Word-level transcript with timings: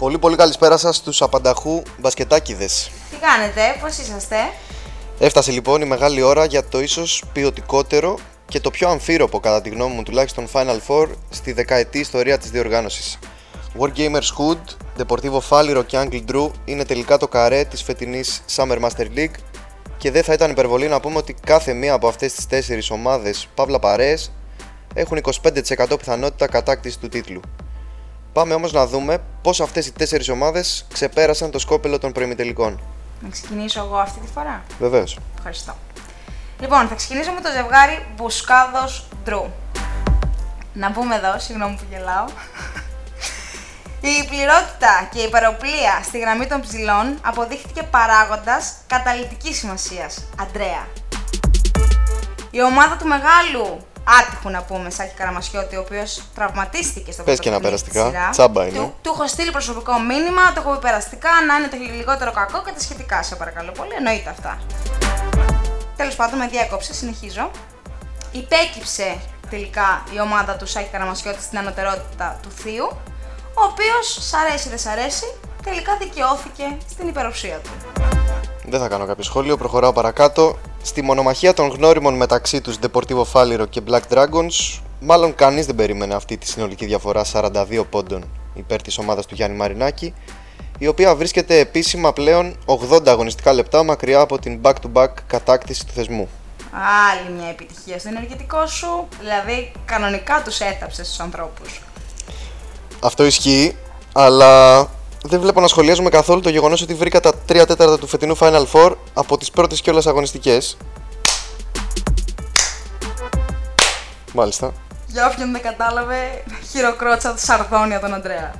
Πολύ 0.00 0.18
πολύ 0.18 0.36
καλησπέρα 0.36 0.76
σας 0.76 0.96
στους 0.96 1.22
απανταχού 1.22 1.82
μπασκετάκιδες. 1.98 2.90
Τι 3.10 3.16
κάνετε, 3.16 3.60
πώς 3.80 3.98
είσαστε; 3.98 4.36
Έφτασε 5.18 5.50
λοιπόν 5.50 5.80
η 5.80 5.84
μεγάλη 5.84 6.22
ώρα 6.22 6.44
για 6.44 6.64
το 6.64 6.80
ίσως 6.80 7.24
ποιοτικότερο 7.32 8.18
και 8.46 8.60
το 8.60 8.70
πιο 8.70 8.88
αμφίροπο 8.88 9.40
κατά 9.40 9.60
τη 9.60 9.68
γνώμη 9.68 9.94
μου 9.94 10.02
τουλάχιστον 10.02 10.48
Final 10.52 10.78
Four 10.88 11.06
στη 11.30 11.52
δεκαετή 11.52 11.98
ιστορία 11.98 12.38
της 12.38 12.50
διοργάνωσης. 12.50 13.18
Wargamers 13.78 14.30
Hood, 14.38 14.60
Deportivo 15.02 15.40
Fáliro 15.48 15.82
και 15.86 15.98
Angle 16.00 16.22
Drew 16.32 16.50
είναι 16.64 16.84
τελικά 16.84 17.16
το 17.16 17.28
καρέ 17.28 17.64
της 17.64 17.82
φετινής 17.82 18.42
Summer 18.56 18.78
Master 18.80 19.06
League 19.16 19.38
και 19.98 20.10
δεν 20.10 20.22
θα 20.22 20.32
ήταν 20.32 20.50
υπερβολή 20.50 20.88
να 20.88 21.00
πούμε 21.00 21.16
ότι 21.16 21.34
κάθε 21.46 21.72
μία 21.72 21.92
από 21.92 22.08
αυτές 22.08 22.32
τις 22.32 22.46
τέσσερις 22.46 22.90
ομάδες 22.90 23.48
παύλα 23.54 23.78
παρέες 23.78 24.32
έχουν 24.94 25.20
25% 25.78 25.98
πιθανότητα 25.98 26.46
κατάκτηση 26.46 26.98
του 26.98 27.08
τίτλου. 27.08 27.40
Πάμε 28.32 28.54
όμως 28.54 28.72
να 28.72 28.86
δούμε 28.86 29.18
πώς 29.42 29.60
αυτές 29.60 29.86
οι 29.86 29.92
τέσσερις 29.92 30.28
ομάδες 30.28 30.86
ξεπέρασαν 30.92 31.50
το 31.50 31.58
σκόπελο 31.58 31.98
των 31.98 32.12
προημιτελικών. 32.12 32.80
Να 33.20 33.28
ξεκινήσω 33.28 33.80
εγώ 33.80 33.96
αυτή 33.96 34.20
τη 34.20 34.26
φορά; 34.32 34.62
Βεβαίως. 34.78 35.18
Ευχαριστώ. 35.36 35.76
Λοιπόν, 36.60 36.88
θα 36.88 36.94
ξεκινήσω 36.94 37.32
με 37.32 37.40
το 37.40 37.48
ζευγάρι 37.50 38.06
Μπουσκάδος 38.16 39.08
Ντρου. 39.24 39.44
Να 40.72 40.92
πούμε 40.92 41.14
εδώ, 41.14 41.38
συγγνώμη 41.38 41.76
που 41.76 41.84
γελάω. 41.90 42.24
Η 44.00 44.26
πληρότητα 44.28 45.08
και 45.12 45.20
η 45.20 45.22
υπεροπλία 45.24 46.00
στη 46.04 46.18
γραμμή 46.18 46.46
των 46.46 46.60
ψηλών 46.60 47.18
αποδείχθηκε 47.22 47.82
παράγοντας 47.82 48.72
καταλητικής 48.86 49.58
σημασίας. 49.58 50.24
Αντρέα. 50.40 50.86
Η 52.50 52.62
ομάδα 52.62 52.96
του 52.96 53.06
μεγάλου 53.06 53.86
άτυχου 54.04 54.50
να 54.50 54.62
πούμε, 54.62 54.90
Σάκη 54.90 55.14
Καραμασιώτη, 55.14 55.76
ο 55.76 55.80
οποίος 55.80 56.22
τραυματίστηκε 56.34 57.12
στο 57.12 57.22
Πες 57.22 57.38
και 57.38 57.48
ένα 57.48 57.60
παιχνίδι 57.60 57.82
της 57.82 57.92
περαστικά. 57.92 58.18
σειρά. 58.18 58.30
Τσάμπα 58.30 58.66
είναι. 58.66 58.78
Του, 58.78 58.94
του 59.02 59.10
έχω 59.14 59.26
στείλει 59.28 59.50
προσωπικό 59.50 59.98
μήνυμα, 59.98 60.52
το 60.52 60.60
έχω 60.60 60.72
πει 60.72 60.78
περαστικά, 60.78 61.28
να 61.46 61.54
είναι 61.56 61.68
το 61.68 61.76
λιγότερο 61.96 62.32
κακό 62.32 62.62
και 62.62 62.72
τα 62.72 62.80
σχετικά, 62.80 63.22
σε 63.22 63.34
παρακαλώ 63.36 63.72
πολύ. 63.72 63.92
Εννοείται 63.96 64.30
αυτά. 64.30 64.58
Τέλος 65.96 66.14
πάντων, 66.16 66.38
με 66.38 66.46
διέκοψε, 66.46 66.94
συνεχίζω. 66.94 67.50
Υπέκυψε 68.32 69.18
τελικά 69.50 70.02
η 70.14 70.20
ομάδα 70.20 70.56
του 70.56 70.66
Σάκη 70.66 70.88
Καραμασιώτη 70.92 71.42
στην 71.42 71.58
ανωτερότητα 71.58 72.38
του 72.42 72.50
Θείου, 72.50 72.86
ο 73.54 73.62
οποίος, 73.70 74.18
σ' 74.28 74.34
αρέσει 74.34 74.68
δεν 74.68 74.78
σ' 74.78 74.86
αρέσει, 74.86 75.24
τελικά 75.62 75.96
δικαιώθηκε 75.96 76.76
στην 76.90 77.08
υπεροψία 77.08 77.58
του. 77.64 77.70
Δεν 78.64 78.80
θα 78.80 78.88
κάνω 78.88 79.06
κάποιο 79.06 79.24
σχόλιο, 79.24 79.56
προχωράω 79.56 79.92
παρακάτω. 79.92 80.58
Στη 80.82 81.02
μονομαχία 81.02 81.54
των 81.54 81.68
γνώριμων 81.68 82.14
μεταξύ 82.14 82.60
τους 82.60 82.76
Deportivo 82.82 83.24
Fáliro 83.32 83.64
και 83.70 83.80
Black 83.88 84.00
Dragons, 84.14 84.80
μάλλον 85.00 85.34
κανείς 85.34 85.66
δεν 85.66 85.74
περίμενε 85.74 86.14
αυτή 86.14 86.36
τη 86.36 86.46
συνολική 86.46 86.86
διαφορά 86.86 87.24
42 87.32 87.84
πόντων 87.90 88.24
υπέρ 88.54 88.82
της 88.82 88.98
ομάδας 88.98 89.26
του 89.26 89.34
Γιάννη 89.34 89.56
Μαρινάκη, 89.56 90.14
η 90.78 90.86
οποία 90.86 91.14
βρίσκεται 91.14 91.58
επίσημα 91.58 92.12
πλέον 92.12 92.56
80 92.90 93.06
αγωνιστικά 93.06 93.52
λεπτά 93.52 93.82
μακριά 93.82 94.20
από 94.20 94.38
την 94.38 94.60
back-to-back 94.62 95.08
κατάκτηση 95.26 95.86
του 95.86 95.92
θεσμού. 95.92 96.28
Άλλη 97.10 97.36
μια 97.38 97.48
επιτυχία 97.48 97.98
στο 97.98 98.08
ενεργητικό 98.08 98.66
σου, 98.66 99.08
δηλαδή 99.20 99.72
κανονικά 99.84 100.42
τους 100.44 100.60
έθαψες 100.60 101.06
στους 101.06 101.20
ανθρώπους. 101.20 101.82
Αυτό 103.00 103.24
ισχύει, 103.24 103.76
αλλά 104.12 104.80
δεν 105.22 105.40
βλέπω 105.40 105.60
να 105.60 105.68
σχολιάζουμε 105.68 106.10
καθόλου 106.10 106.40
το 106.40 106.48
γεγονός 106.48 106.82
ότι 106.82 106.94
βρήκα 106.94 107.20
τα 107.20 107.30
3 107.30 107.34
τέταρτα 107.46 107.98
του 107.98 108.06
φετινού 108.06 108.38
Final 108.38 108.66
Four 108.72 108.94
από 109.14 109.38
τις 109.38 109.50
πρώτες 109.50 109.80
κιόλας 109.80 110.06
αγωνιστικές. 110.06 110.76
Μάλιστα. 114.32 114.72
Για 115.06 115.30
όποιον 115.32 115.52
δεν 115.52 115.60
κατάλαβε, 115.60 116.44
χειροκρότησα 116.70 117.34
τη 117.34 117.40
Σαρδόνια 117.40 118.00
τον 118.00 118.14
Αντρέα. 118.14 118.54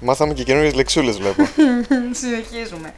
Μάθαμε 0.00 0.32
και 0.32 0.42
καινούριες 0.42 0.74
λεξούλες, 0.74 1.16
βλέπω. 1.18 1.42
Συνεχίζουμε. 2.20 2.94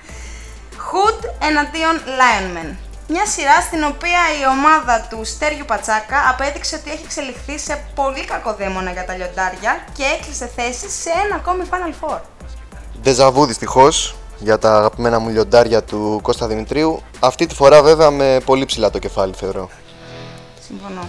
Hood 0.76 1.24
εναντίον 1.48 2.00
Lionman. 2.18 2.76
Μια 3.08 3.26
σειρά 3.26 3.60
στην 3.60 3.82
οποία 3.84 4.20
η 4.40 4.48
ομάδα 4.58 5.06
του 5.10 5.24
Στέργιου 5.24 5.64
Πατσάκα 5.66 6.18
απέδειξε 6.30 6.74
ότι 6.74 6.90
έχει 6.90 7.02
εξελιχθεί 7.04 7.58
σε 7.58 7.84
πολύ 7.94 8.24
κακοδαίμονα 8.24 8.90
για 8.90 9.04
τα 9.04 9.14
λιοντάρια 9.14 9.84
και 9.96 10.02
έκλεισε 10.04 10.50
θέση 10.56 10.88
σε 10.90 11.10
ένα 11.24 11.34
ακόμη 11.34 11.62
Final 11.70 11.94
Four. 12.00 12.20
Ντεζαβού 13.02 13.46
δυστυχώς 13.46 14.14
για 14.38 14.58
τα 14.58 14.76
αγαπημένα 14.76 15.18
μου 15.18 15.28
λιοντάρια 15.28 15.82
του 15.82 16.20
Κώστα 16.22 16.46
Δημητρίου. 16.46 17.02
Αυτή 17.20 17.46
τη 17.46 17.54
φορά 17.54 17.82
βέβαια 17.82 18.10
με 18.10 18.40
πολύ 18.44 18.64
ψηλά 18.64 18.90
το 18.90 18.98
κεφάλι 18.98 19.32
θεωρώ. 19.36 19.68
Συμφωνώ. 20.66 21.08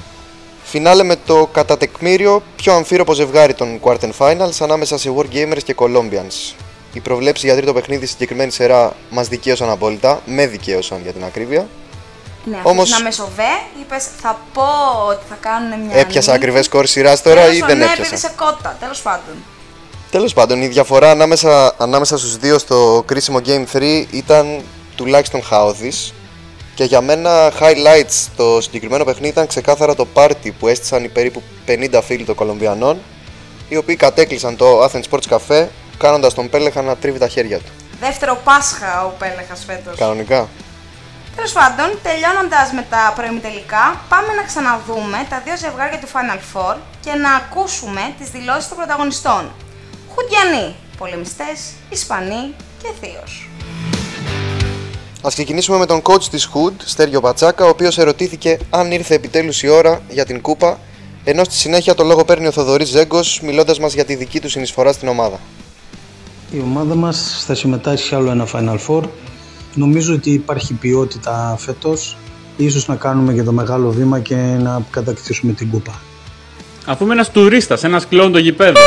Φινάλε 0.64 1.04
με 1.04 1.16
το 1.26 1.50
κατά 1.52 1.78
τεκμήριο 1.78 2.42
πιο 2.56 2.74
αμφίροπο 2.74 3.14
ζευγάρι 3.14 3.54
των 3.54 3.80
Quarter 3.84 4.10
Finals 4.18 4.58
ανάμεσα 4.60 4.98
σε 4.98 5.14
Wargamers 5.18 5.64
και 5.64 5.76
Colombians. 5.78 6.54
Οι 6.94 7.00
προβλέψει 7.00 7.46
για 7.46 7.56
τρίτο 7.56 7.74
παιχνίδι 7.74 8.06
στη 8.06 8.12
συγκεκριμένη 8.14 8.52
σειρά 8.52 8.94
μας 9.10 9.28
δικαίωσαν 9.28 9.70
απόλυτα, 9.70 10.22
με 10.26 10.48
δικαίωσαν 10.48 11.00
για 11.04 11.12
την 11.14 11.24
ακρίβεια. 11.24 11.68
Ναι, 12.44 12.56
Όμως- 12.56 12.72
Όμως... 12.72 12.90
να 12.90 13.02
με 13.02 13.12
σοβέ, 13.12 13.52
είπες 13.82 14.08
θα 14.22 14.40
πω 14.54 14.64
ότι 15.08 15.24
θα 15.30 15.38
κάνουν 15.40 15.80
μια. 15.86 15.96
Έπιασα 15.98 16.32
νίκη. 16.32 16.44
ακριβές 16.44 16.66
σκορ 16.66 16.86
σειράς 16.86 17.22
τώρα 17.22 17.42
ή 17.46 17.52
Τέλος, 17.52 17.68
δεν 17.68 17.78
ναι, 17.78 17.84
έπιασα; 17.84 18.02
επειδή 18.02 18.18
σε 18.22 18.32
κότα, 18.36 18.78
τέλος 18.80 19.02
πάντων. 19.02 19.36
Τέλος 20.12 20.34
πάντων, 20.34 20.62
η 20.62 20.68
διαφορά 20.68 21.12
ανάμεσα, 21.12 21.74
ανάμεσα 21.78 22.18
στους 22.18 22.38
δύο 22.38 22.58
στο 22.58 23.04
κρίσιμο 23.06 23.40
Game 23.46 23.66
3 23.74 24.06
ήταν 24.12 24.62
τουλάχιστον 24.96 25.44
χαόδης 25.44 26.14
και 26.76 26.84
για 26.84 27.02
μένα 27.02 27.52
highlights 27.60 28.10
στο 28.10 28.62
συγκεκριμένο 28.62 29.04
παιχνίδι 29.04 29.28
ήταν 29.28 29.48
ξεκάθαρα 29.48 29.96
το 29.96 30.08
party 30.14 30.50
που 30.60 30.68
έστησαν 30.68 31.04
οι 31.04 31.08
περίπου 31.08 31.42
50 31.68 32.02
φίλοι 32.04 32.24
των 32.24 32.36
Κολομβιανών 32.36 33.00
οι 33.70 33.78
οποίοι 33.78 33.96
κατέκλυσαν 33.96 34.56
το 34.56 34.84
Athens 34.84 35.02
Sports 35.10 35.38
Cafe 35.38 35.68
κάνοντας 35.98 36.34
τον 36.34 36.50
Πέλεχα 36.50 36.82
να 36.82 36.96
τρίβει 36.96 37.20
τα 37.20 37.28
χέρια 37.28 37.58
του. 37.58 37.72
Δεύτερο 38.00 38.42
Πάσχα 38.44 39.06
ο 39.06 39.12
Πέλεχας 39.20 39.64
φέτος. 39.68 39.98
Κανονικά. 39.98 40.48
Τέλος 41.36 41.52
πάντων, 41.52 42.00
τελειώνοντας 42.04 42.72
με 42.72 42.86
τα 42.90 43.14
προημιτελικά, 43.16 44.02
πάμε 44.10 44.34
να 44.34 44.44
ξαναδούμε 44.44 45.26
τα 45.30 45.42
δύο 45.46 45.58
ζευγάρια 45.58 46.00
του 46.00 46.08
Final 46.08 46.40
Four 46.52 46.76
και 47.02 47.14
να 47.14 47.32
ακούσουμε 47.34 48.14
τις 48.20 48.30
δηλώσεις 48.30 48.68
των 48.68 48.78
πρωταγωνιστών. 48.78 49.52
Χουντιανοί, 50.16 50.76
πολεμιστές, 50.98 51.72
Ισπανοί 51.90 52.54
και 52.82 52.88
Θείος. 53.02 53.50
Α 55.22 55.28
ξεκινήσουμε 55.28 55.78
με 55.78 55.86
τον 55.86 56.02
coach 56.04 56.24
της 56.24 56.50
Hood, 56.54 56.74
Στέργιο 56.86 57.22
Πατσάκα, 57.22 57.66
ο 57.66 57.68
οποίος 57.70 57.98
ερωτήθηκε 57.98 58.58
αν 58.70 58.92
ήρθε 58.92 59.14
επιτέλους 59.14 59.64
η 59.64 59.68
ώρα 59.68 60.02
για 60.10 60.26
την 60.26 60.42
κούπα, 60.42 60.80
ενώ 61.24 61.44
στη 61.44 61.54
συνέχεια 61.54 61.96
το 61.96 62.04
λόγο 62.04 62.26
παίρνει 62.26 62.48
ο 62.48 62.52
Θοδωρής 62.52 62.90
Ζέγκος, 62.90 63.42
μιλώντας 63.42 63.80
μας 63.80 63.94
για 63.94 64.06
τη 64.06 64.16
δική 64.16 64.40
του 64.40 64.50
συνεισφορά 64.50 64.92
στην 64.92 65.08
ομάδα. 65.08 65.40
Η 66.52 66.60
ομάδα 66.60 66.96
μας 66.96 67.44
θα 67.48 67.56
συμμετάσχει 67.56 68.08
σε 68.08 68.16
άλλο 68.16 68.32
ένα 68.32 68.48
Final 68.54 68.78
Four. 68.88 69.04
Νομίζω 69.74 70.14
ότι 70.14 70.32
υπάρχει 70.32 70.74
ποιότητα 70.74 71.56
φέτος. 71.60 72.18
Ίσως 72.58 72.88
να 72.88 72.96
κάνουμε 72.96 73.34
και 73.34 73.44
το 73.44 73.52
μεγάλο 73.52 73.92
βήμα 73.92 74.20
και 74.20 74.36
να 74.36 74.82
κατακτήσουμε 74.90 75.54
την 75.54 75.70
κούπα. 75.70 76.02
Αφού 76.86 77.04
είμαι 77.04 77.14
ένας 77.14 77.32
τουρίστας, 77.32 77.84
ένας 77.84 78.08
κλόν 78.08 78.32
των 78.32 78.42
γηπέδων. 78.42 78.84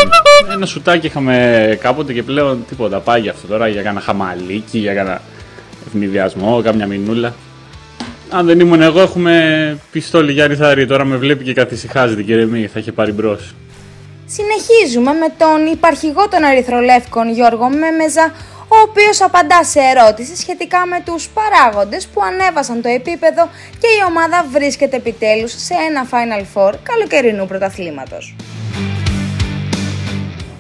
Ένα 0.53 0.67
σουτάκι 0.67 1.07
είχαμε 1.07 1.79
κάποτε 1.81 2.13
και 2.13 2.23
πλέον 2.23 2.65
τίποτα. 2.69 3.01
Πάει 3.01 3.21
για 3.21 3.31
αυτό 3.31 3.47
τώρα 3.47 3.69
για 3.69 3.83
κάνα 3.83 4.01
χαμαλίκι, 4.01 4.79
για 4.79 4.95
κάνα 4.95 5.21
ευνηδιασμό, 5.87 6.63
κάμια 6.63 6.87
μηνούλα. 6.87 7.35
Αν 8.31 8.47
δεν 8.47 8.61
ήμουν 8.61 8.83
εγώ, 8.83 9.01
έχουμε 9.01 9.79
πιστόλι 9.91 10.33
για 10.33 10.47
ρηθάρι. 10.47 10.87
Τώρα 10.87 11.05
με 11.05 11.17
βλέπει 11.17 11.45
και 11.45 11.53
καθησυχάζει 11.53 12.15
την 12.17 12.27
κεραιμή. 12.27 12.67
Θα 12.67 12.79
είχε 12.79 12.93
πάρει 12.93 13.13
μπρος. 13.13 13.55
Συνεχίζουμε 14.27 15.13
με 15.13 15.27
τον 15.39 15.73
υπαρχηγό 15.73 16.29
των 16.29 16.43
Ερυθρολεύκων 16.43 17.33
Γιώργο 17.33 17.69
Μέμεζα, 17.69 18.33
ο 18.69 18.77
οποίος 18.89 19.21
απαντά 19.21 19.65
σε 19.65 19.81
ερώτηση 19.81 20.37
σχετικά 20.37 20.87
με 20.87 21.03
τους 21.05 21.29
παράγοντες 21.29 22.07
που 22.07 22.21
ανέβασαν 22.23 22.83
το 22.83 22.89
επίπεδο 22.89 23.49
και 23.71 23.87
η 23.99 24.01
ομάδα 24.09 24.47
βρίσκεται 24.53 24.97
επιτέλους 24.97 25.53
σε 25.53 25.75
ένα 25.89 26.07
Final 26.11 26.43
Four 26.55 26.73
καλοκαιρινού 26.83 27.47
πρωταθλήματος. 27.47 28.35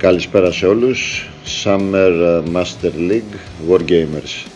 Καλησπέρα 0.05 0.53
σε 0.53 0.67
όλους. 0.67 1.29
Summer 1.65 2.43
Master 2.55 3.11
League 3.11 3.37
Wargamers. 3.71 4.47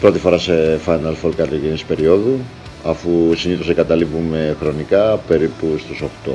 Πρώτη 0.00 0.18
φορά 0.18 0.38
σε 0.38 0.80
Final 0.86 1.14
Four 1.22 1.30
καλοκαιρινής 1.36 1.84
περίοδου, 1.84 2.38
αφού 2.84 3.34
συνήθως 3.36 3.68
εγκαταλείπουμε 3.68 4.56
χρονικά 4.60 5.16
περίπου 5.16 5.66
στους 5.78 6.02
8. 6.26 6.30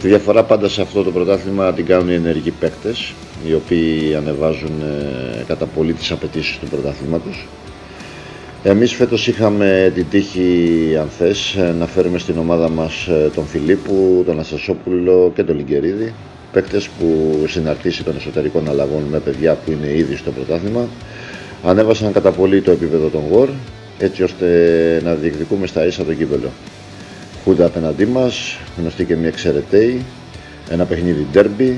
Τη 0.00 0.08
διαφορά 0.08 0.42
πάντα 0.42 0.68
σε 0.68 0.82
αυτό 0.82 1.02
το 1.02 1.10
πρωτάθλημα 1.10 1.72
την 1.72 1.86
κάνουν 1.86 2.08
οι 2.08 2.14
ενεργοί 2.14 2.50
παίκτες, 2.50 3.12
οι 3.46 3.54
οποίοι 3.54 4.14
ανεβάζουν 4.14 4.82
ε, 4.82 5.44
κατά 5.46 5.66
πολύ 5.66 5.92
τις 5.92 6.10
απαιτήσεις 6.10 6.58
του 6.58 6.66
πρωταθλήματος. 6.66 7.46
Εμείς 8.62 8.92
φέτος 8.92 9.26
είχαμε 9.26 9.92
την 9.94 10.06
τύχη, 10.10 10.96
αν 11.00 11.08
θες, 11.08 11.54
ε, 11.54 11.74
να 11.78 11.86
φέρουμε 11.86 12.18
στην 12.18 12.38
ομάδα 12.38 12.68
μας 12.68 13.06
ε, 13.06 13.30
τον 13.34 13.46
Φιλίππου, 13.46 14.22
τον 14.26 14.40
Αστασόπουλο 14.40 15.32
και 15.34 15.42
τον 15.42 15.56
Λιγκερίδη, 15.56 16.14
παίκτες 16.58 16.88
που 16.88 17.44
συναρτήσει 17.48 18.04
των 18.04 18.16
εσωτερικών 18.16 18.68
αλλαγών 18.68 19.02
με 19.02 19.18
παιδιά 19.18 19.54
που 19.54 19.70
είναι 19.70 19.92
ήδη 19.96 20.16
στο 20.16 20.30
πρωτάθλημα, 20.30 20.88
ανέβασαν 21.64 22.12
κατά 22.12 22.30
πολύ 22.30 22.62
το 22.62 22.70
επίπεδο 22.70 23.08
των 23.08 23.22
γορ, 23.30 23.48
έτσι 23.98 24.22
ώστε 24.22 24.46
να 25.04 25.14
διεκδικούμε 25.14 25.66
στα 25.66 25.86
ίσα 25.86 26.04
το 26.04 26.14
κύπελο. 26.14 26.50
Χούντα 27.44 27.66
απέναντί 27.66 28.06
μας, 28.06 28.58
γνωστή 28.78 29.04
και 29.04 29.16
μια 29.16 29.28
εξαιρετέη, 29.28 30.04
ένα 30.70 30.84
παιχνίδι 30.84 31.26
derby, 31.34 31.72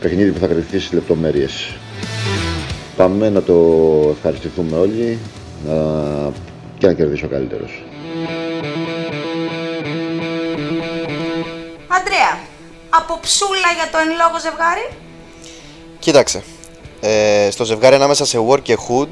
παιχνίδι 0.00 0.30
που 0.30 0.38
θα 0.38 0.46
κρυφθεί 0.46 0.78
στις 0.78 0.92
λεπτομέρειες. 0.92 1.74
πάμε 2.96 3.30
να 3.30 3.42
το 3.42 3.54
ευχαριστηθούμε 4.16 4.76
όλοι 4.76 5.18
να... 5.68 5.74
και 6.78 6.86
να 6.86 6.92
κερδίσει 6.92 7.24
ο 7.24 7.28
καλύτερος. 7.28 7.82
Από 12.98 13.18
ψούλα 13.20 13.70
για 13.76 13.90
το 13.92 13.98
εν 13.98 14.08
λόγω 14.08 14.40
ζευγάρι. 14.40 14.88
Κοίταξε. 15.98 16.42
Ε, 17.00 17.48
στο 17.50 17.64
ζευγάρι 17.64 17.94
ανάμεσα 17.94 18.24
σε 18.24 18.38
Work 18.48 18.62
και 18.62 18.78
Hood, 18.88 19.08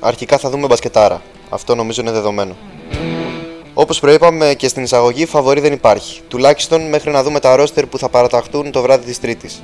αρχικά 0.00 0.38
θα 0.38 0.50
δούμε 0.50 0.66
μπασκετάρα. 0.66 1.22
Αυτό 1.50 1.74
νομίζω 1.74 2.00
είναι 2.00 2.10
δεδομένο. 2.10 2.56
Όπως 3.74 4.00
προείπαμε 4.00 4.54
και 4.54 4.68
στην 4.68 4.82
εισαγωγή, 4.82 5.26
φαβορή 5.26 5.60
δεν 5.60 5.72
υπάρχει. 5.72 6.20
Τουλάχιστον 6.28 6.88
μέχρι 6.88 7.10
να 7.10 7.22
δούμε 7.22 7.40
τα 7.40 7.56
ρόστερ 7.56 7.86
που 7.86 7.98
θα 7.98 8.08
παραταχθούν 8.08 8.70
το 8.70 8.82
βράδυ 8.82 9.04
της 9.04 9.20
Τρίτης. 9.20 9.62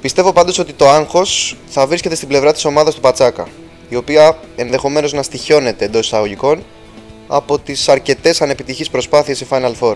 Πιστεύω 0.00 0.32
πάντως 0.32 0.58
ότι 0.58 0.72
το 0.72 0.88
άγχος 0.88 1.56
θα 1.68 1.86
βρίσκεται 1.86 2.14
στην 2.14 2.28
πλευρά 2.28 2.52
της 2.52 2.64
ομάδας 2.64 2.94
του 2.94 3.00
Πατσάκα, 3.00 3.48
η 3.88 3.96
οποία 3.96 4.38
ενδεχομένως 4.56 5.12
να 5.12 5.22
στοιχιώνεται 5.22 5.84
εντός 5.84 6.06
εισαγωγικών 6.06 6.64
από 7.28 7.58
τις 7.58 7.88
αρκετές 7.88 8.42
ανεπιτυχείς 8.42 8.90
προσπάθειες 8.90 9.38
σε 9.38 9.46
Final 9.50 9.72
Four. 9.80 9.94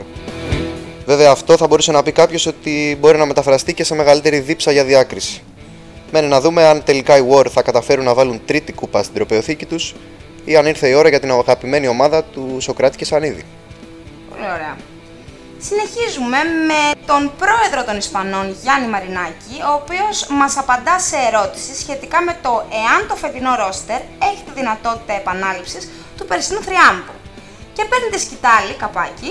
Βέβαια, 1.06 1.30
αυτό 1.30 1.56
θα 1.56 1.66
μπορούσε 1.66 1.92
να 1.92 2.02
πει 2.02 2.12
κάποιος 2.12 2.46
ότι 2.46 2.96
μπορεί 3.00 3.18
να 3.18 3.26
μεταφραστεί 3.26 3.74
και 3.74 3.84
σε 3.84 3.94
μεγαλύτερη 3.94 4.38
δίψα 4.38 4.72
για 4.72 4.84
διάκριση. 4.84 5.42
Μένει 6.12 6.28
να 6.28 6.40
δούμε 6.40 6.66
αν 6.66 6.82
τελικά 6.84 7.16
οι 7.16 7.26
War 7.30 7.46
θα 7.50 7.62
καταφέρουν 7.62 8.04
να 8.04 8.14
βάλουν 8.14 8.40
τρίτη 8.44 8.72
κούπα 8.72 9.02
στην 9.02 9.14
τροπεοθήκη 9.14 9.66
τους 9.66 9.94
ή 10.44 10.56
αν 10.56 10.66
ήρθε 10.66 10.88
η 10.88 10.94
ώρα 10.94 11.08
για 11.08 11.20
την 11.20 11.30
αγαπημένη 11.30 11.88
ομάδα 11.88 12.24
του 12.24 12.56
Σοκράτη 12.60 12.96
και 12.96 13.04
Σανίδη. 13.04 13.44
Πολύ 14.30 14.44
ωραία. 14.44 14.76
Συνεχίζουμε 15.58 16.38
με 16.70 16.80
τον 17.06 17.32
πρόεδρο 17.42 17.84
των 17.88 17.96
Ισπανών 17.96 18.56
Γιάννη 18.62 18.88
Μαρινάκη, 18.88 19.56
ο 19.70 19.72
οποίος 19.80 20.26
μας 20.40 20.56
απαντά 20.56 20.98
σε 20.98 21.16
ερώτηση 21.28 21.72
σχετικά 21.82 22.22
με 22.22 22.36
το 22.42 22.52
εάν 22.82 23.00
το 23.08 23.14
φετινό 23.22 23.52
ρόστερ 23.62 24.00
έχει 24.28 24.42
τη 24.46 24.52
δυνατότητα 24.54 25.12
επανάληψης 25.12 25.82
του 26.16 26.24
περσινού 26.30 26.60
θριάμπου. 26.66 27.14
Και 27.72 27.84
παίρνει 27.90 28.08
τη 28.14 28.20
σκητάλη, 28.26 28.72
καπάκι, 28.82 29.30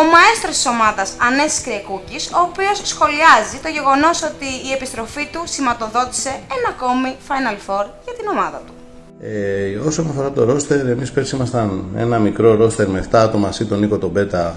ο 0.00 0.02
μαέστρος 0.12 0.54
της 0.58 0.66
ομάδας 0.74 1.08
Ανέσης 1.28 1.60
Κρυεκούκης, 1.64 2.24
ο 2.38 2.40
οποίος 2.48 2.76
σχολιάζει 2.92 3.56
το 3.64 3.70
γεγονός 3.76 4.16
ότι 4.30 4.48
η 4.68 4.70
επιστροφή 4.76 5.24
του 5.32 5.42
σηματοδότησε 5.54 6.32
ένα 6.56 6.68
ακόμη 6.74 7.10
Final 7.28 7.56
Four 7.66 7.84
για 8.06 8.14
την 8.18 8.26
ομάδα 8.34 8.58
του. 8.66 8.72
Ε, 9.20 9.88
όσον 9.88 10.06
αφορά 10.10 10.30
το 10.36 10.44
ρόστερ, 10.44 10.86
εμείς 10.86 11.10
πέρσι 11.12 11.36
ήμασταν 11.36 11.66
ένα 11.96 12.18
μικρό 12.18 12.54
ρόστερ 12.54 12.88
με 12.88 12.98
7 13.10 13.18
άτομα, 13.26 13.48
ή 13.60 13.64
τον 13.64 13.78
Νίκο 13.78 13.98
τον 13.98 14.12
Πέτα, 14.12 14.54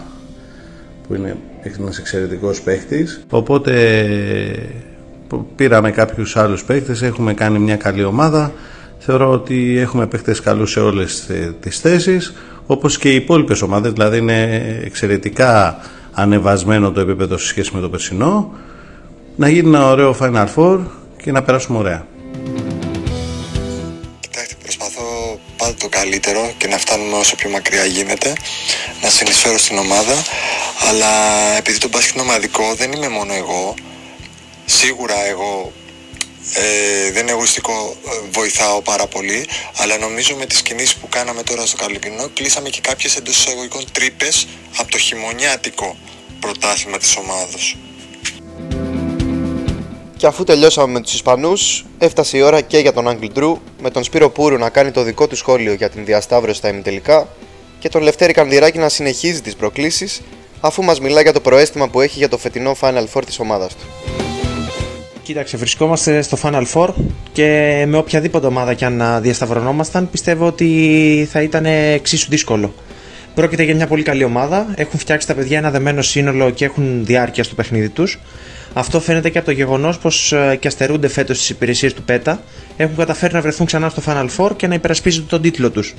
που 1.07 1.15
είναι 1.15 1.37
ένας 1.61 1.97
εξαιρετικός 1.97 2.61
παίχτης. 2.61 3.21
Οπότε 3.29 3.73
πήραμε 5.55 5.91
κάποιους 5.91 6.37
άλλους 6.37 6.63
παίχτες, 6.63 7.01
έχουμε 7.01 7.33
κάνει 7.33 7.59
μια 7.59 7.75
καλή 7.75 8.03
ομάδα. 8.03 8.51
Θεωρώ 8.99 9.31
ότι 9.31 9.77
έχουμε 9.79 10.07
παίχτες 10.07 10.39
καλούς 10.39 10.71
σε 10.71 10.79
όλες 10.79 11.29
τις 11.59 11.79
θέσεις, 11.79 12.33
όπως 12.71 12.97
και 12.97 13.11
οι 13.11 13.15
υπόλοιπες 13.15 13.61
ομάδες, 13.61 13.91
δηλαδή 13.91 14.17
είναι 14.17 14.79
εξαιρετικά 14.83 15.81
ανεβασμένο 16.11 16.91
το 16.91 16.99
επίπεδο 16.99 17.37
σε 17.37 17.47
σχέση 17.47 17.71
με 17.73 17.81
το 17.81 17.89
περσινό. 17.89 18.53
Να 19.35 19.49
γίνει 19.49 19.67
ένα 19.67 19.85
ωραίο 19.85 20.15
Final 20.19 20.47
Four 20.55 20.79
και 21.23 21.31
να 21.31 21.43
περάσουμε 21.43 21.77
ωραία. 21.77 22.05
πάντα 25.57 25.75
το 25.77 25.87
καλύτερο 25.89 26.53
και 26.57 26.67
να 26.67 26.77
φτάνουμε 26.77 27.17
όσο 27.17 27.35
πιο 27.35 27.49
μακριά 27.49 27.85
γίνεται, 27.85 28.33
να 29.01 29.09
συνεισφέρω 29.09 29.57
στην 29.57 29.77
ομάδα, 29.77 30.15
αλλά 30.89 31.11
επειδή 31.57 31.77
το 31.77 31.87
μπάσκετ 31.89 32.13
είναι 32.13 32.23
ομαδικό 32.23 32.73
δεν 32.77 32.91
είμαι 32.91 33.09
μόνο 33.09 33.33
εγώ, 33.33 33.73
σίγουρα 34.65 35.25
εγώ 35.29 35.71
ε, 36.53 37.11
δεν 37.11 37.21
είναι 37.21 37.31
εγωιστικό, 37.31 37.95
ε, 38.07 38.29
βοηθάω 38.31 38.81
πάρα 38.81 39.07
πολύ, 39.07 39.47
αλλά 39.77 39.97
νομίζω 39.97 40.35
με 40.35 40.45
τις 40.45 40.61
κινήσεις 40.61 40.95
που 40.95 41.07
κάναμε 41.09 41.43
τώρα 41.43 41.65
στο 41.65 41.77
Καλυπινό 41.77 42.29
κλείσαμε 42.33 42.69
και 42.69 42.81
κάποιες 42.81 43.15
εντός 43.15 43.37
εισαγωγικών 43.37 43.83
τρύπες 43.91 44.47
από 44.77 44.91
το 44.91 44.97
χειμωνιάτικο 44.97 45.97
πρωτάθλημα 46.39 46.97
της 46.97 47.15
ομάδος. 47.17 47.77
Και 50.17 50.27
αφού 50.27 50.43
τελειώσαμε 50.43 50.93
με 50.93 51.01
τους 51.01 51.13
Ισπανούς, 51.13 51.85
έφτασε 51.97 52.37
η 52.37 52.41
ώρα 52.41 52.61
και 52.61 52.77
για 52.77 52.93
τον 52.93 53.07
Άγγλ 53.07 53.25
Ντρου, 53.33 53.61
με 53.81 53.89
τον 53.89 54.03
Σπύρο 54.03 54.29
Πούρου 54.29 54.57
να 54.57 54.69
κάνει 54.69 54.91
το 54.91 55.03
δικό 55.03 55.27
του 55.27 55.35
σχόλιο 55.35 55.73
για 55.73 55.89
την 55.89 56.05
διασταύρωση 56.05 56.57
στα 56.57 56.69
ημιτελικά 56.69 57.27
και 57.79 57.89
τον 57.89 58.01
Λευτέρη 58.01 58.33
Κανδυράκη 58.33 58.77
να 58.77 58.89
συνεχίζει 58.89 59.41
τις 59.41 59.55
προκλήσεις, 59.55 60.21
αφού 60.59 60.83
μας 60.83 60.99
μιλά 60.99 61.21
για 61.21 61.33
το 61.33 61.39
προέστημα 61.39 61.87
που 61.87 62.01
έχει 62.01 62.17
για 62.17 62.29
το 62.29 62.37
φετινό 62.37 62.75
Final 62.81 63.05
Four 63.13 63.25
της 63.25 63.39
ομάδας 63.39 63.75
του. 63.75 64.18
Κοίταξε, 65.29 65.57
βρισκόμαστε 65.57 66.21
στο 66.21 66.37
Final 66.41 66.63
Four 66.73 66.87
και 67.31 67.83
με 67.87 67.97
οποιαδήποτε 67.97 68.47
ομάδα 68.47 68.73
και 68.73 68.85
αν 68.85 69.21
διασταυρωνόμασταν 69.21 70.09
πιστεύω 70.09 70.45
ότι 70.45 71.27
θα 71.31 71.41
ήταν 71.41 71.65
εξίσου 71.65 72.29
δύσκολο. 72.29 72.73
Πρόκειται 73.33 73.63
για 73.63 73.75
μια 73.75 73.87
πολύ 73.87 74.03
καλή 74.03 74.23
ομάδα. 74.23 74.67
Έχουν 74.75 74.99
φτιάξει 74.99 75.27
τα 75.27 75.33
παιδιά 75.33 75.57
ένα 75.57 75.71
δεμένο 75.71 76.01
σύνολο 76.01 76.49
και 76.49 76.65
έχουν 76.65 77.05
διάρκεια 77.05 77.43
στο 77.43 77.55
παιχνίδι 77.55 77.89
τους. 77.89 78.19
Αυτό 78.73 78.99
φαίνεται 78.99 79.29
και 79.29 79.37
από 79.37 79.47
το 79.47 79.53
γεγονός 79.53 79.97
πως 79.97 80.31
ε, 80.31 80.57
και 80.59 80.67
αστερούνται 80.67 81.07
φέτος 81.07 81.37
τις 81.37 81.49
υπηρεσίες 81.49 81.93
του 81.93 82.03
ΠΕΤΑ. 82.03 82.41
Έχουν 82.77 82.95
καταφέρει 82.95 83.33
να 83.33 83.41
βρεθούν 83.41 83.65
ξανά 83.65 83.89
στο 83.89 84.01
Final 84.05 84.27
Four 84.37 84.51
και 84.55 84.67
να 84.67 84.73
υπερασπίζονται 84.73 85.27
τον 85.29 85.41
τίτλο 85.41 85.69
τους. 85.69 85.95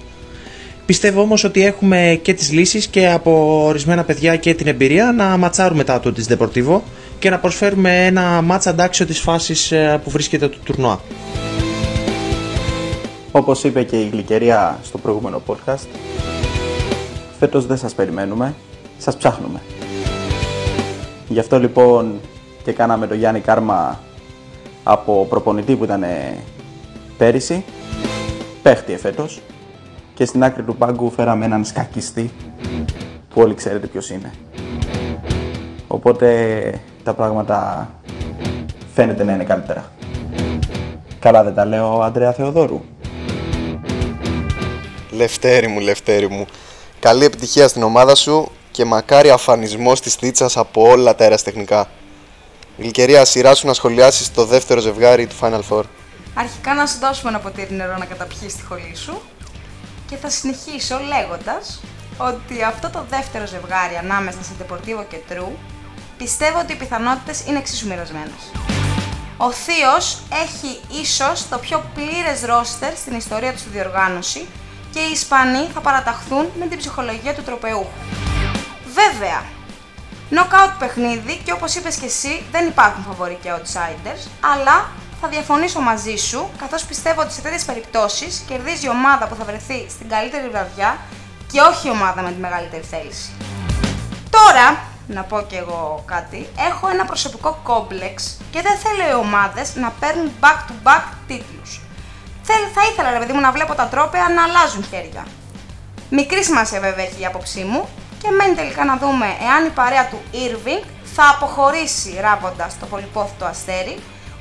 Πιστεύω 0.87 1.21
όμως 1.21 1.44
ότι 1.44 1.65
έχουμε 1.65 2.19
και 2.23 2.35
τις 2.35 2.53
λύσεις 2.53 2.87
και 2.87 3.09
από 3.09 3.62
ορισμένα 3.65 4.05
παιδιά 4.05 4.37
και 4.37 4.55
την 4.55 4.67
εμπειρία 4.67 5.12
να 5.17 5.37
ματσάρουμε 5.37 5.85
τα 5.85 6.00
του 6.00 6.12
της 6.12 6.27
Deportivo 6.31 6.81
και 7.20 7.31
να 7.31 7.38
προσφέρουμε 7.38 8.06
ένα 8.06 8.43
μάτσα 8.43 8.70
αντάξιο 8.70 9.06
της 9.06 9.20
φάσης 9.20 9.72
ε, 9.72 10.00
που 10.05 10.11
βρίσκεται 10.11 10.49
το 10.49 10.58
τουρνουά. 10.64 11.00
Όπως 13.32 13.64
είπε 13.64 13.82
και 13.82 14.00
η 14.00 14.08
Γλυκερία 14.08 14.78
στο 14.82 14.99
προηγούμενο 14.99 15.43
podcast, 15.46 15.87
φέτος 17.38 17.67
δεν 17.67 17.76
σας 17.76 17.94
περιμένουμε, 17.94 18.55
σας 18.99 19.17
ψάχνουμε. 19.17 19.61
Γι' 21.28 21.38
αυτό 21.38 21.58
λοιπόν 21.58 22.20
και 22.64 22.72
κάναμε 22.72 23.06
το 23.06 23.14
Γιάννη 23.14 23.40
Κάρμα 23.40 24.00
από 24.82 25.26
προπονητή 25.28 25.76
που 25.76 25.84
ήταν 25.84 26.05
πέρυσι, 27.19 27.64
παίχτη 28.62 28.93
εφέτος 28.93 29.40
και 30.14 30.25
στην 30.25 30.44
άκρη 30.44 30.62
του 30.62 30.76
πάγκου 30.76 31.11
φέραμε 31.11 31.44
έναν 31.44 31.64
σκακιστή 31.64 32.31
που 33.34 33.40
όλοι 33.40 33.55
ξέρετε 33.55 33.87
ποιος 33.87 34.11
είναι. 34.11 34.32
Οπότε 35.86 36.81
τα 37.10 37.17
πράγματα 37.17 37.88
φαίνεται 38.94 39.24
να 39.24 39.32
είναι 39.32 39.44
καλύτερα. 39.44 39.93
Καλά 41.19 41.43
δεν 41.44 41.55
τα 41.55 41.64
λέω, 41.64 42.00
Αντρέα 42.02 42.32
Θεοδόρου. 42.32 42.81
Λευτέρη 45.10 45.67
μου, 45.67 45.81
Λευτέρη 45.81 46.29
μου. 46.29 46.46
Καλή 47.00 47.24
επιτυχία 47.24 47.69
στην 47.69 47.82
ομάδα 47.82 48.14
σου 48.14 48.50
και 48.70 48.84
μακάρι 48.84 49.31
αφανισμός 49.31 50.00
της 50.00 50.17
Τίτσας 50.17 50.56
από 50.56 50.90
όλα 50.90 51.14
τα 51.14 51.24
αεραστεχνικά. 51.24 51.88
Γλυκερία, 52.79 53.24
σειρά 53.24 53.55
σου 53.55 53.67
να 53.67 53.72
σχολιάσεις 53.72 54.32
το 54.32 54.44
δεύτερο 54.44 54.81
ζευγάρι 54.81 55.26
του 55.26 55.36
Final 55.40 55.60
Four. 55.70 55.82
Αρχικά 56.34 56.74
να 56.74 56.86
σου 56.86 56.98
δώσουμε 57.00 57.31
ένα 57.31 57.38
ποτήρι 57.38 57.74
νερό 57.74 57.96
να 57.96 58.05
καταπιείς 58.05 58.56
τη 58.56 58.62
χολή 58.62 58.96
σου 58.96 59.20
και 60.06 60.17
θα 60.17 60.31
συνεχίσω 60.31 60.98
λέγοντας 61.08 61.81
ότι 62.19 62.62
αυτό 62.62 62.90
το 62.90 63.05
δεύτερο 63.10 63.46
ζευγάρι 63.46 63.96
ανάμεσα 63.96 64.38
σε 64.43 64.52
Deportivo 64.60 65.05
και 65.08 65.17
True 65.31 65.52
πιστεύω 66.22 66.58
ότι 66.58 66.72
οι 66.72 66.77
πιθανότητες 66.77 67.46
είναι 67.46 67.58
εξίσου 67.58 67.86
μοιρασμένες. 67.89 68.43
Ο 69.36 69.50
Θείος 69.53 70.22
έχει 70.44 71.00
ίσως 71.03 71.48
το 71.48 71.58
πιο 71.58 71.84
πλήρες 71.94 72.44
ρόστερ 72.44 72.96
στην 72.96 73.15
ιστορία 73.17 73.53
του 73.53 73.58
στη 73.58 73.69
διοργάνωση 73.69 74.46
και 74.93 75.00
οι 75.00 75.10
Ισπανοί 75.12 75.69
θα 75.74 75.81
παραταχθούν 75.81 76.44
με 76.58 76.67
την 76.67 76.79
ψυχολογία 76.79 77.34
του 77.34 77.43
τροπεούχου. 77.43 78.00
Βέβαια, 79.00 79.43
Knockout 80.31 80.72
παιχνίδι 80.79 81.41
και 81.44 81.53
όπως 81.53 81.74
είπες 81.74 81.96
και 81.96 82.06
εσύ 82.06 82.43
δεν 82.50 82.67
υπάρχουν 82.67 83.03
φαβοροί 83.05 83.39
και 83.43 83.50
outsiders, 83.56 84.22
αλλά 84.55 84.89
θα 85.20 85.29
διαφωνήσω 85.29 85.81
μαζί 85.81 86.17
σου 86.17 86.50
καθώς 86.58 86.84
πιστεύω 86.84 87.20
ότι 87.20 87.32
σε 87.32 87.41
τέτοιες 87.41 87.65
περιπτώσεις 87.65 88.44
κερδίζει 88.48 88.86
η 88.86 88.89
ομάδα 88.89 89.29
που 89.29 89.34
θα 89.34 89.44
βρεθεί 89.44 89.86
στην 89.91 90.08
καλύτερη 90.08 90.48
βραδιά 90.48 90.98
και 91.53 91.60
όχι 91.60 91.86
η 91.89 91.91
ομάδα 91.91 92.22
με 92.22 92.32
τη 92.32 92.41
μεγαλύτερη 92.41 92.82
θέληση. 92.82 93.31
Τώρα, 94.31 94.90
να 95.12 95.22
πω 95.22 95.43
και 95.48 95.56
εγώ 95.56 96.02
κάτι, 96.06 96.48
έχω 96.69 96.88
ένα 96.88 97.05
προσωπικό 97.05 97.60
κόμπλεξ 97.62 98.40
και 98.50 98.60
δεν 98.62 98.76
θέλω 98.76 99.10
οι 99.10 99.14
ομάδες 99.26 99.74
να 99.74 99.93
παίρνουν 100.00 100.31
back-to-back 100.40 101.05
τίτλους. 101.26 101.81
Θα 102.74 102.82
ήθελα, 102.93 103.10
ρε 103.10 103.19
παιδί 103.19 103.32
μου, 103.32 103.40
να 103.40 103.52
βλέπω 103.52 103.74
τα 103.74 103.86
τρόπια 103.86 104.26
να 104.36 104.43
αλλάζουν 104.43 104.84
χέρια. 104.84 105.26
Μικρή 106.10 106.44
σημασία 106.44 106.81
βέβαια 106.81 107.05
έχει 107.05 107.20
η 107.20 107.26
άποψή 107.26 107.62
μου 107.64 107.88
και 108.22 108.31
μένει 108.31 108.55
τελικά 108.55 108.84
να 108.84 108.96
δούμε 108.96 109.26
εάν 109.26 109.67
η 109.67 109.70
παρέα 109.70 110.08
του 110.08 110.20
Irving 110.32 110.84
θα 111.14 111.29
αποχωρήσει 111.34 112.19
ράβοντας 112.20 112.79
το 112.79 112.86
πολυπόθητο 112.86 113.44
αστέρι 113.44 113.96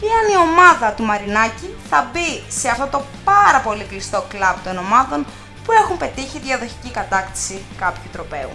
ή 0.05 0.07
αν 0.19 0.25
η 0.33 0.49
ομάδα 0.49 0.91
του 0.91 1.03
Μαρινάκη 1.03 1.75
θα 1.89 2.09
μπει 2.11 2.43
σε 2.47 2.69
αυτό 2.69 2.88
το 2.88 3.01
πάρα 3.23 3.59
πολύ 3.59 3.83
κλειστό 3.83 4.25
κλαμπ 4.29 4.55
των 4.63 4.77
ομάδων 4.77 5.25
που 5.65 5.71
έχουν 5.71 5.97
πετύχει 5.97 6.39
διαδοχική 6.39 6.91
κατάκτηση 6.91 7.61
κάποιου 7.79 8.09
τροπέου. 8.11 8.49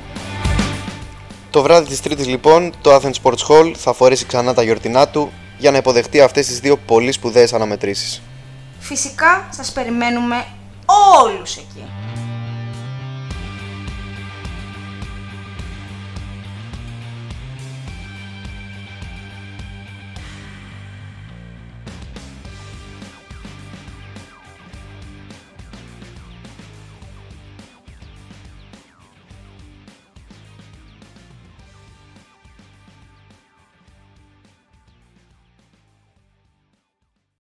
Το 1.55 1.63
βράδυ 1.63 1.89
της 1.89 2.01
Τρίτης 2.01 2.27
λοιπόν, 2.27 2.73
το 2.81 2.95
Athens 2.95 3.13
Sports 3.23 3.47
Hall 3.49 3.73
θα 3.77 3.93
φορέσει 3.93 4.27
ξανά 4.27 4.55
τα 4.55 4.63
γιορτινά 4.63 5.09
του 5.09 5.33
για 5.59 5.71
να 5.71 5.77
υποδεχτεί 5.77 6.21
αυτές 6.21 6.47
τις 6.47 6.61
δύο 6.61 6.77
πολύ 6.77 7.13
σπουδαίες 7.13 7.53
αναμετρήσεις. 7.53 8.23
Φυσικά 8.79 9.49
σας 9.51 9.73
περιμένουμε 9.73 10.47
όλους 11.23 11.57
εκεί. 11.57 11.85